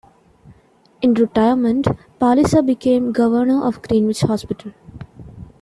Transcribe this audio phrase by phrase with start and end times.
[1.03, 1.85] In retirement
[2.19, 4.73] Palliser became Governor of Greenwich Hospital.